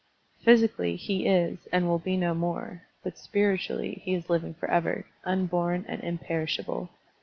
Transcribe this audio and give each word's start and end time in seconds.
Physically, 0.43 0.95
he 0.95 1.27
is, 1.27 1.59
and 1.71 1.87
will 1.87 1.99
be 1.99 2.17
no 2.17 2.33
more, 2.33 2.81
but 3.03 3.19
spiritually 3.19 4.01
he 4.03 4.15
is 4.15 4.31
living 4.31 4.55
forever, 4.55 5.05
unborn 5.25 5.85
and 5.87 6.03
imperishable. 6.03 6.89